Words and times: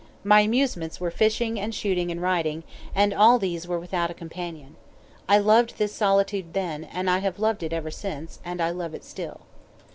"My 0.23 0.39
amusements 0.41 0.99
were 0.99 1.11
fishing 1.11 1.59
and 1.59 1.75
shooting 1.75 2.09
and 2.09 2.19
riding, 2.19 2.63
and 2.95 3.13
all 3.13 3.37
these 3.37 3.67
were 3.67 3.77
without 3.79 4.09
a 4.09 4.15
companion. 4.15 4.75
I 5.29 5.37
loved 5.37 5.77
this 5.77 5.93
solitude 5.93 6.53
then, 6.53 6.85
and 6.85 7.07
have 7.07 7.37
loved 7.37 7.61
it 7.61 7.71
ever 7.71 7.91
since, 7.91 8.39
and 8.43 8.59
love 8.75 8.95
it 8.95 9.03
still." 9.03 9.41